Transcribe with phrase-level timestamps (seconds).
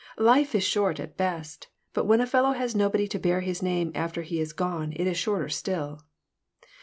[0.17, 3.91] "Life is short at best, but when a fellow has nobody to bear his name
[3.93, 6.01] after he is gone it is shorter still.